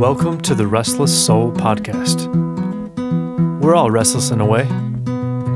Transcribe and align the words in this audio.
Welcome 0.00 0.40
to 0.44 0.54
the 0.54 0.66
Restless 0.66 1.26
Soul 1.26 1.52
Podcast. 1.52 2.26
We're 3.60 3.74
all 3.74 3.90
restless 3.90 4.30
in 4.30 4.40
a 4.40 4.46
way, 4.46 4.62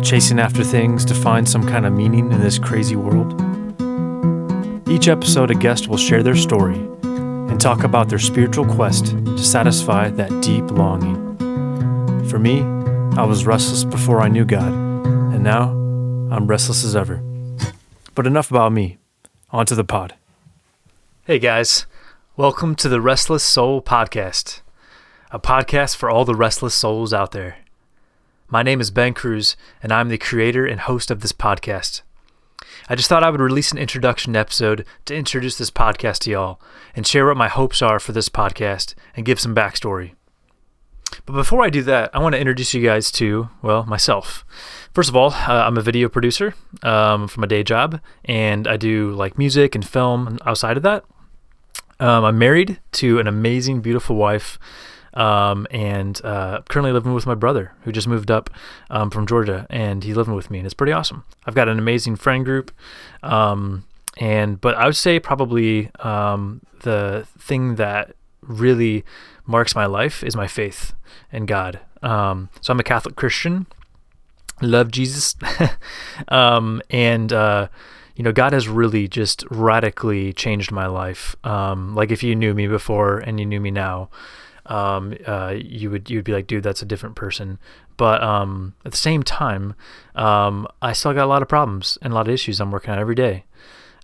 chasing 0.05 0.39
after 0.39 0.63
things 0.63 1.07
to 1.07 1.15
find 1.15 1.49
some 1.49 1.67
kind 1.67 1.87
of 1.87 1.95
meaning 1.95 2.31
in 2.31 2.43
this 2.43 2.59
crazy 2.59 2.95
world. 2.95 3.33
Each 4.87 5.09
episode, 5.09 5.51
a 5.51 5.55
guest 5.55 5.89
will 5.89 5.97
share 5.97 6.23
their 6.23 6.37
story 6.37 6.75
and 6.75 7.59
talk 7.59 7.85
about 7.85 8.11
their 8.11 8.19
spiritual 8.19 8.67
quest 8.67 9.07
to 9.07 9.39
satisfy 9.39 10.11
that 10.11 10.43
deep 10.43 10.71
longing. 10.71 11.39
For 12.29 12.39
me, 12.39 12.61
I 13.19 13.25
was 13.25 13.47
restless 13.47 13.83
before 13.83 14.21
I 14.21 14.29
knew 14.29 14.45
God, 14.45 14.75
and 14.75 15.43
now 15.43 15.71
I'm 16.31 16.47
restless 16.49 16.85
as 16.85 16.95
ever. 16.95 17.23
But 18.15 18.27
enough 18.27 18.51
about 18.51 18.73
me. 18.73 18.99
On 19.53 19.65
to 19.65 19.75
the 19.75 19.85
pod. 19.85 20.13
Hey 21.25 21.39
guys, 21.39 21.87
welcome 22.37 22.75
to 22.75 22.89
the 22.89 23.01
Restless 23.01 23.45
Soul 23.45 23.81
Podcast, 23.81 24.61
a 25.31 25.39
podcast 25.39 25.95
for 25.95 26.11
all 26.11 26.25
the 26.25 26.35
restless 26.35 26.75
souls 26.75 27.13
out 27.13 27.31
there. 27.31 27.59
My 28.49 28.61
name 28.65 28.81
is 28.81 28.91
Ben 28.91 29.15
Cruz, 29.15 29.57
and 29.81 29.93
I'm 29.93 30.09
the 30.09 30.19
creator 30.19 30.67
and 30.67 30.81
host 30.81 31.13
of 31.13 31.21
this 31.21 31.33
podcast. 31.33 32.03
I 32.89 32.97
just 32.97 33.09
thought 33.09 33.23
I 33.23 33.31
would 33.31 33.41
release 33.41 33.71
an 33.71 33.79
introduction 33.79 34.35
episode 34.35 34.85
to 35.05 35.15
introduce 35.15 35.57
this 35.57 35.71
podcast 35.71 36.19
to 36.21 36.33
y'all 36.33 36.61
and 36.97 37.07
share 37.07 37.27
what 37.27 37.37
my 37.37 37.47
hopes 37.47 37.81
are 37.83 38.01
for 38.01 38.11
this 38.11 38.29
podcast 38.29 38.97
and 39.15 39.25
give 39.25 39.39
some 39.39 39.55
backstory. 39.55 40.15
But 41.27 41.35
before 41.35 41.63
I 41.63 41.71
do 41.71 41.83
that, 41.83 42.11
I 42.13 42.19
want 42.19 42.35
to 42.35 42.41
introduce 42.41 42.75
you 42.75 42.83
guys 42.83 43.13
to, 43.13 43.49
well, 43.63 43.85
myself. 43.85 44.45
First 44.93 45.09
of 45.09 45.15
all, 45.15 45.31
uh, 45.31 45.65
I'm 45.67 45.79
a 45.79 45.83
video 45.83 46.09
producer 46.09 46.57
um, 46.83 47.29
from 47.29 47.45
a 47.45 47.47
day 47.47 47.63
job, 47.63 48.01
and 48.25 48.67
I 48.67 48.77
do 48.77 49.13
like 49.13 49.39
music 49.39 49.77
and 49.77 49.87
film 49.87 50.41
outside 50.45 50.77
of 50.77 50.83
that. 50.83 51.05
Um, 52.01 52.25
I'm 52.25 52.39
married 52.39 52.81
to 52.93 53.19
an 53.19 53.27
amazing, 53.27 53.81
beautiful 53.81 54.17
wife, 54.17 54.59
um, 55.15 55.67
and 55.71 56.21
uh, 56.25 56.63
currently 56.69 56.93
living 56.93 57.15
with 57.15 57.27
my 57.27 57.35
brother, 57.35 57.73
who 57.83 57.93
just 57.93 58.09
moved 58.09 58.31
up 58.31 58.51
um, 58.91 59.11
from 59.11 59.27
Georgia, 59.27 59.67
and 59.71 60.03
he's 60.03 60.17
living 60.17 60.35
with 60.35 60.51
me, 60.51 60.59
and 60.59 60.67
it's 60.67 60.75
pretty 60.75 60.93
awesome. 60.93 61.25
I've 61.47 61.55
got 61.55 61.69
an 61.69 61.79
amazing 61.79 62.17
friend 62.17 62.45
group, 62.45 62.73
um, 63.23 63.85
and 64.19 64.61
but 64.61 64.75
I 64.75 64.87
would 64.87 64.97
say 64.97 65.21
probably 65.21 65.91
um, 66.01 66.61
the 66.81 67.27
thing 67.39 67.77
that 67.77 68.15
really 68.43 69.05
marks 69.47 69.75
my 69.75 69.87
life 69.87 70.23
is 70.23 70.37
my 70.37 70.47
faith 70.47 70.95
in 71.33 71.47
God. 71.47 71.81
Um, 72.03 72.51
so 72.61 72.73
I'm 72.73 72.81
a 72.81 72.85
Catholic 72.85 73.17
Christian, 73.17 73.67
love 74.61 74.91
Jesus, 74.91 75.37
and 76.29 77.33
uh, 77.33 77.69
you 78.17 78.23
know, 78.23 78.33
God 78.33 78.53
has 78.53 78.69
really 78.69 79.09
just 79.09 79.45
radically 79.51 80.33
changed 80.33 80.71
my 80.71 80.87
life. 80.87 81.35
Um, 81.45 81.95
like 81.95 82.11
if 82.11 82.23
you 82.23 82.35
knew 82.37 82.55
me 82.55 82.67
before 82.67 83.19
and 83.19 83.41
you 83.41 83.47
knew 83.47 83.61
me 83.61 83.71
now, 83.71 84.09
um, 84.67 85.15
uh, 85.27 85.55
you 85.57 85.91
would 85.91 86.09
you'd 86.09 86.25
be 86.25 86.33
like, 86.33 86.47
dude, 86.47 86.63
that's 86.63 86.83
a 86.83 86.87
different 86.87 87.17
person. 87.17 87.59
But 87.97 88.23
um, 88.23 88.75
at 88.85 88.93
the 88.93 88.99
same 88.99 89.23
time, 89.23 89.75
um, 90.15 90.67
I 90.81 90.93
still 90.93 91.13
got 91.13 91.25
a 91.25 91.27
lot 91.27 91.43
of 91.43 91.49
problems 91.49 91.99
and 92.03 92.13
a 92.13 92.17
lot 92.17 92.29
of 92.29 92.35
issues 92.35 92.61
I'm 92.61 92.71
working 92.71 92.91
on 92.91 92.99
every 92.99 93.15
day. 93.15 93.45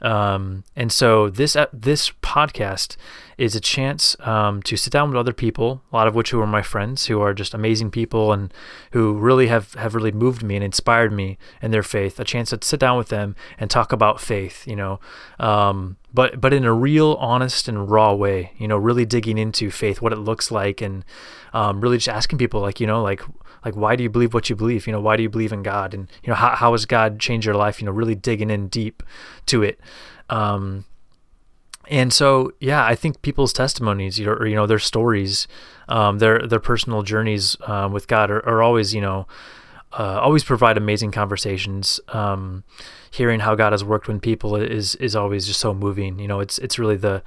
Um, 0.03 0.65
and 0.75 0.91
so 0.91 1.29
this 1.29 1.57
uh, 1.57 1.67
this 1.73 2.11
podcast 2.23 2.97
is 3.41 3.55
a 3.55 3.61
chance 3.61 4.17
um, 4.21 4.63
to 4.63 4.77
sit 4.77 4.93
down 4.93 5.09
with 5.09 5.17
other 5.17 5.33
people, 5.33 5.83
a 5.91 5.97
lot 5.97 6.07
of 6.07 6.15
which 6.15 6.31
who 6.31 6.41
are 6.41 6.47
my 6.47 6.61
friends, 6.61 7.07
who 7.07 7.23
are 7.23 7.33
just 7.33 7.55
amazing 7.55 7.91
people 7.91 8.33
and 8.33 8.53
who 8.93 9.15
really 9.15 9.47
have, 9.47 9.73
have 9.75 9.95
really 9.95 10.13
moved 10.13 10.43
me 10.43 10.57
and 10.57 10.63
inspired 10.63 11.11
me 11.11 11.39
in 11.63 11.71
their 11.71 11.83
faith. 11.83 12.21
A 12.21 12.25
chance 12.25 12.51
to 12.51 12.59
sit 12.63 12.79
down 12.79 12.99
with 12.99 13.09
them 13.09 13.35
and 13.59 13.71
talk 13.71 13.93
about 13.93 14.21
faith, 14.21 14.67
you 14.67 14.77
know, 14.77 15.01
um, 15.39 15.97
but 16.13 16.41
but 16.41 16.53
in 16.53 16.65
a 16.65 16.73
real, 16.73 17.15
honest 17.15 17.67
and 17.67 17.91
raw 17.91 18.13
way. 18.13 18.53
You 18.59 18.69
know, 18.69 18.77
really 18.77 19.07
digging 19.07 19.39
into 19.39 19.71
faith, 19.71 20.03
what 20.03 20.13
it 20.13 20.19
looks 20.19 20.51
like, 20.51 20.83
and 20.83 21.05
um, 21.55 21.81
really 21.81 21.97
just 21.97 22.15
asking 22.15 22.39
people, 22.39 22.61
like 22.61 22.79
you 22.79 22.87
know, 22.87 23.03
like 23.03 23.23
like 23.65 23.75
why 23.75 23.97
do 23.97 24.03
you 24.03 24.11
believe 24.11 24.35
what 24.35 24.51
you 24.51 24.57
believe? 24.57 24.87
You 24.87 24.93
know 24.93 25.01
why 25.01 25.17
do 25.17 25.23
you 25.23 25.31
believe 25.31 25.53
in 25.53 25.63
god? 25.63 25.95
And 25.95 26.09
you 26.23 26.31
know 26.31 26.37
how, 26.37 26.55
how 26.57 26.73
has 26.73 26.87
god 26.87 27.21
changed 27.21 27.47
your 27.47 27.55
life 27.55 27.81
you 27.81 27.87
know 27.87 27.93
really 27.93 28.15
digging 28.15 28.51
in 28.51 28.69
deep 28.69 29.03
to 29.47 29.63
it? 29.63 29.81
Um, 30.29 30.85
and 31.89 32.13
so 32.13 32.53
yeah 32.61 32.85
i 32.85 32.95
think 32.95 33.21
people's 33.21 33.53
testimonies 33.53 34.17
you 34.17 34.25
know, 34.25 34.33
or 34.33 34.47
you 34.47 34.55
know 34.55 34.67
their 34.67 34.79
stories 34.79 35.49
um, 35.89 36.19
their 36.19 36.47
their 36.47 36.61
personal 36.61 37.03
journeys 37.03 37.57
um, 37.67 37.91
with 37.93 38.07
god 38.07 38.31
are, 38.31 38.47
are, 38.47 38.63
always 38.63 38.95
you 38.95 39.01
know 39.01 39.27
uh, 39.93 40.21
always 40.21 40.45
provide 40.45 40.77
amazing 40.77 41.11
conversations. 41.11 42.01
Um, 42.09 42.65
hearing 43.11 43.41
how 43.41 43.55
god 43.55 43.73
has 43.73 43.83
worked 43.83 44.07
when 44.07 44.21
people 44.21 44.55
is 44.57 44.95
is 44.97 45.17
always 45.17 45.47
just 45.47 45.61
so 45.61 45.75
moving. 45.75 46.19
You 46.19 46.29
know 46.29 46.41
it's 46.41 46.59
it's 46.59 46.79
really 46.79 46.97
the 46.97 47.23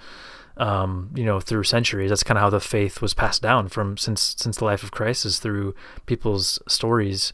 um, 0.57 1.11
you 1.15 1.25
know, 1.25 1.39
through 1.39 1.63
centuries. 1.63 2.09
That's 2.09 2.23
kind 2.23 2.37
of 2.37 2.41
how 2.41 2.49
the 2.49 2.59
faith 2.59 3.01
was 3.01 3.13
passed 3.13 3.41
down 3.41 3.67
from 3.69 3.97
since 3.97 4.35
since 4.37 4.57
the 4.57 4.65
life 4.65 4.83
of 4.83 4.91
Christ 4.91 5.25
is 5.25 5.39
through 5.39 5.75
people's 6.05 6.59
stories. 6.67 7.33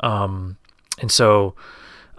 Um, 0.00 0.58
and 1.00 1.10
so, 1.10 1.54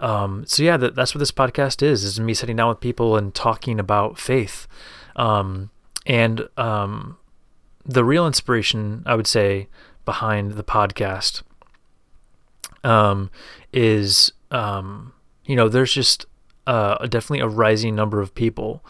um, 0.00 0.44
so 0.46 0.62
yeah, 0.62 0.76
that, 0.76 0.94
that's 0.94 1.14
what 1.14 1.20
this 1.20 1.32
podcast 1.32 1.82
is: 1.82 2.04
is 2.04 2.20
me 2.20 2.34
sitting 2.34 2.56
down 2.56 2.68
with 2.68 2.80
people 2.80 3.16
and 3.16 3.34
talking 3.34 3.80
about 3.80 4.18
faith. 4.18 4.66
Um, 5.16 5.70
and 6.06 6.48
um, 6.56 7.18
the 7.84 8.04
real 8.04 8.26
inspiration, 8.26 9.02
I 9.04 9.14
would 9.14 9.26
say, 9.26 9.68
behind 10.04 10.52
the 10.52 10.64
podcast 10.64 11.42
um, 12.84 13.30
is, 13.72 14.32
um, 14.50 15.12
you 15.44 15.56
know, 15.56 15.68
there's 15.68 15.92
just 15.92 16.24
uh, 16.66 17.06
definitely 17.06 17.40
a 17.40 17.48
rising 17.48 17.94
number 17.94 18.20
of 18.20 18.34
people 18.34 18.84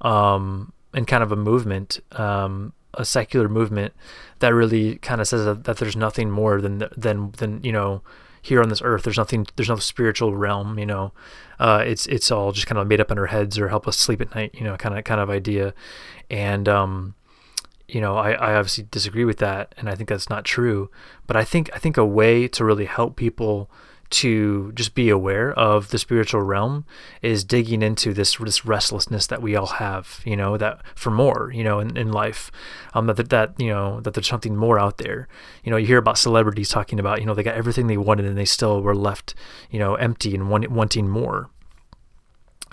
um, 0.00 0.72
and 0.94 1.06
kind 1.06 1.22
of 1.22 1.32
a 1.32 1.36
movement, 1.36 2.00
um, 2.12 2.72
a 2.94 3.04
secular 3.04 3.48
movement 3.48 3.92
that 4.38 4.54
really 4.54 4.96
kind 4.96 5.20
of 5.20 5.28
says 5.28 5.44
that, 5.44 5.64
that 5.64 5.78
there's 5.78 5.96
nothing 5.96 6.30
more 6.30 6.60
than 6.60 6.88
than 6.96 7.30
than 7.32 7.62
you 7.62 7.72
know 7.72 8.02
here 8.42 8.62
on 8.62 8.68
this 8.68 8.82
earth. 8.82 9.02
There's 9.02 9.18
nothing. 9.18 9.46
There's 9.56 9.68
no 9.68 9.76
spiritual 9.76 10.34
realm. 10.36 10.78
You 10.78 10.86
know, 10.86 11.12
uh, 11.58 11.82
it's 11.86 12.06
it's 12.06 12.30
all 12.30 12.52
just 12.52 12.66
kind 12.66 12.78
of 12.78 12.86
made 12.86 13.00
up 13.00 13.10
in 13.10 13.18
our 13.18 13.26
heads 13.26 13.58
or 13.58 13.68
help 13.68 13.86
us 13.86 13.98
sleep 13.98 14.20
at 14.20 14.34
night. 14.34 14.54
You 14.54 14.64
know, 14.64 14.76
kind 14.76 14.96
of 14.96 15.04
kind 15.04 15.20
of 15.20 15.30
idea, 15.30 15.74
and 16.30 16.68
um, 16.68 17.14
you 17.86 18.00
know, 18.00 18.16
I, 18.16 18.32
I 18.32 18.54
obviously 18.54 18.86
disagree 18.90 19.24
with 19.24 19.38
that, 19.38 19.74
and 19.78 19.88
I 19.88 19.94
think 19.94 20.08
that's 20.08 20.30
not 20.30 20.44
true. 20.44 20.90
But 21.26 21.36
I 21.36 21.44
think 21.44 21.70
I 21.74 21.78
think 21.78 21.96
a 21.96 22.04
way 22.04 22.48
to 22.48 22.64
really 22.64 22.86
help 22.86 23.16
people 23.16 23.70
to 24.10 24.72
just 24.72 24.94
be 24.94 25.10
aware 25.10 25.52
of 25.52 25.90
the 25.90 25.98
spiritual 25.98 26.40
realm 26.40 26.86
is 27.20 27.44
digging 27.44 27.82
into 27.82 28.14
this 28.14 28.36
this 28.36 28.64
restlessness 28.64 29.26
that 29.26 29.42
we 29.42 29.54
all 29.54 29.66
have, 29.66 30.20
you 30.24 30.36
know, 30.36 30.56
that 30.56 30.80
for 30.94 31.10
more, 31.10 31.50
you 31.54 31.62
know, 31.62 31.78
in, 31.78 31.96
in 31.96 32.10
life, 32.10 32.50
um, 32.94 33.06
that 33.06 33.28
that 33.28 33.54
you 33.58 33.68
know 33.68 34.00
that 34.00 34.14
there's 34.14 34.28
something 34.28 34.56
more 34.56 34.78
out 34.78 34.98
there. 34.98 35.28
You 35.62 35.70
know, 35.70 35.76
you 35.76 35.86
hear 35.86 35.98
about 35.98 36.16
celebrities 36.18 36.68
talking 36.68 36.98
about, 36.98 37.20
you 37.20 37.26
know, 37.26 37.34
they 37.34 37.42
got 37.42 37.54
everything 37.54 37.86
they 37.86 37.98
wanted 37.98 38.24
and 38.24 38.38
they 38.38 38.46
still 38.46 38.80
were 38.80 38.94
left, 38.96 39.34
you 39.70 39.78
know, 39.78 39.94
empty 39.96 40.34
and 40.34 40.50
want, 40.50 40.70
wanting 40.70 41.08
more. 41.08 41.50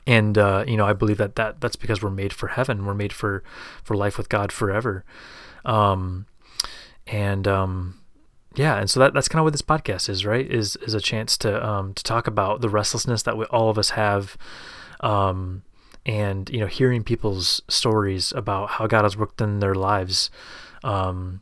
And 0.07 0.37
uh, 0.37 0.63
you 0.67 0.77
know, 0.77 0.85
I 0.85 0.93
believe 0.93 1.17
that 1.17 1.35
that 1.35 1.59
that's 1.59 1.75
because 1.75 2.01
we're 2.01 2.11
made 2.11 2.31
for 2.31 2.47
heaven. 2.47 2.85
We're 2.85 2.93
made 2.93 3.11
for 3.11 3.43
for 3.83 3.97
life 3.97 4.17
with 4.17 4.29
God 4.29 4.51
forever. 4.51 5.03
Um, 5.65 6.27
and 7.07 7.47
um, 7.47 7.99
yeah, 8.55 8.77
and 8.77 8.89
so 8.89 8.99
that, 8.99 9.13
that's 9.13 9.27
kind 9.27 9.39
of 9.39 9.43
what 9.43 9.53
this 9.53 9.61
podcast 9.61 10.09
is, 10.09 10.25
right? 10.25 10.49
Is 10.49 10.75
is 10.77 10.93
a 10.93 11.01
chance 11.01 11.37
to 11.39 11.65
um, 11.65 11.93
to 11.93 12.03
talk 12.03 12.27
about 12.27 12.61
the 12.61 12.69
restlessness 12.69 13.23
that 13.23 13.37
we, 13.37 13.45
all 13.45 13.69
of 13.69 13.77
us 13.77 13.91
have, 13.91 14.37
um, 15.01 15.63
and 16.05 16.49
you 16.49 16.59
know, 16.59 16.67
hearing 16.67 17.03
people's 17.03 17.61
stories 17.67 18.31
about 18.31 18.71
how 18.71 18.87
God 18.87 19.03
has 19.03 19.17
worked 19.17 19.41
in 19.41 19.59
their 19.59 19.75
lives, 19.75 20.29
um, 20.83 21.41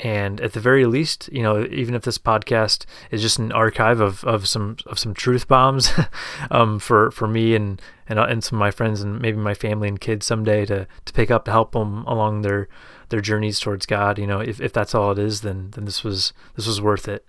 and 0.00 0.40
at 0.40 0.52
the 0.52 0.60
very 0.60 0.84
least, 0.84 1.28
you 1.32 1.42
know, 1.42 1.64
even 1.70 1.94
if 1.94 2.02
this 2.02 2.18
podcast 2.18 2.84
is 3.10 3.22
just 3.22 3.38
an 3.38 3.50
archive 3.52 4.00
of, 4.00 4.24
of 4.24 4.46
some 4.46 4.76
of 4.86 4.98
some 4.98 5.14
truth 5.14 5.48
bombs, 5.48 5.90
um, 6.50 6.78
for 6.78 7.10
for 7.10 7.26
me 7.26 7.54
and 7.54 7.80
and 8.08 8.18
and 8.18 8.44
some 8.44 8.56
of 8.56 8.60
my 8.60 8.70
friends 8.70 9.00
and 9.00 9.20
maybe 9.20 9.38
my 9.38 9.54
family 9.54 9.88
and 9.88 10.00
kids 10.00 10.26
someday 10.26 10.66
to 10.66 10.86
to 11.04 11.12
pick 11.12 11.30
up 11.30 11.44
to 11.46 11.50
help 11.50 11.72
them 11.72 12.04
along 12.06 12.42
their 12.42 12.68
their 13.08 13.20
journeys 13.20 13.60
towards 13.60 13.86
God. 13.86 14.18
You 14.18 14.26
know, 14.26 14.40
if, 14.40 14.60
if 14.60 14.72
that's 14.72 14.94
all 14.94 15.12
it 15.12 15.18
is, 15.18 15.40
then 15.42 15.70
then 15.72 15.84
this 15.84 16.02
was 16.04 16.32
this 16.54 16.66
was 16.66 16.80
worth 16.80 17.08
it. 17.08 17.28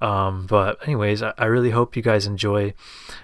Um, 0.00 0.46
but 0.46 0.82
anyways, 0.82 1.22
I, 1.22 1.32
I, 1.38 1.46
really 1.46 1.70
hope 1.70 1.96
you 1.96 2.02
guys 2.02 2.26
enjoy 2.26 2.74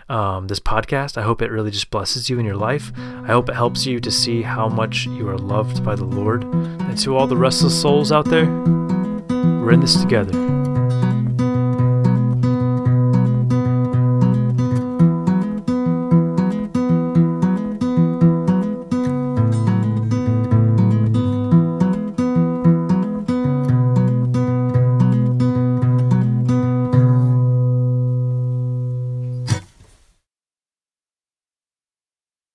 um, 0.08 0.47
this 0.47 0.61
podcast. 0.61 1.19
I 1.19 1.23
hope 1.23 1.43
it 1.43 1.50
really 1.50 1.70
just 1.70 1.91
blesses 1.91 2.31
you 2.31 2.38
in 2.38 2.47
your 2.47 2.56
life. 2.56 2.93
I 2.97 3.26
hope 3.26 3.49
it 3.49 3.55
helps 3.55 3.87
you 3.87 4.00
to 4.00 4.11
see 4.11 4.43
how 4.43 4.69
much 4.69 5.05
you 5.06 5.29
are 5.29 5.37
loved 5.37 5.85
by 5.85 5.94
the 5.94 6.05
Lord. 6.05 6.44
And 6.44 6.97
to 6.99 7.17
all 7.17 7.26
the 7.26 7.37
restless 7.37 7.79
souls 7.79 8.12
out 8.12 8.26
there, 8.26 8.46
we're 8.46 9.73
in 9.73 9.81
this 9.81 10.00
together. 10.00 10.60